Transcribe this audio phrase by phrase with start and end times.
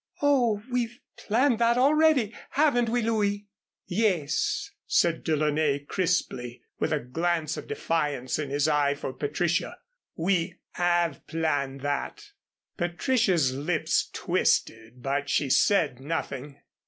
[0.19, 3.45] Oh, we've planned that already, haven't we, Louis?"
[3.85, 9.77] "Yes," said DeLaunay, crisply, with a glance of defiance in his eye for Patricia.
[10.15, 12.31] "We have planned that."
[12.77, 16.57] Patricia's lips twisted, but she said nothing.